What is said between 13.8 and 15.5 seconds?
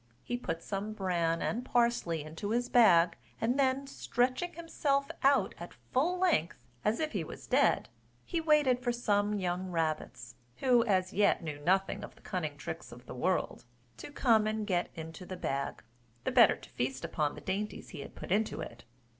to come and get into the